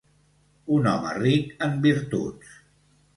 [0.77, 2.57] Un home ric en virtuts.